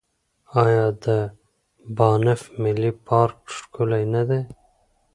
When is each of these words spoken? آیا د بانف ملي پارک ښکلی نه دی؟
آیا 0.63 0.85
د 1.03 1.05
بانف 1.97 2.41
ملي 2.63 2.91
پارک 3.07 3.39
ښکلی 3.55 4.03
نه 4.13 4.21
دی؟ 4.29 4.41